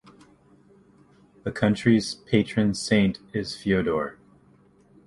The 1.43 1.51
country's 1.51 2.15
patron 2.15 2.73
saint 2.73 3.19
is 3.33 3.55
Fyodor. 3.55 4.17